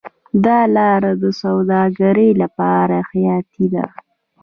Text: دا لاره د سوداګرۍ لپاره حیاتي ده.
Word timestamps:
دا 0.45 0.59
لاره 0.75 1.11
د 1.23 1.25
سوداګرۍ 1.41 2.29
لپاره 2.41 2.97
حیاتي 3.09 3.65
ده. 3.73 3.85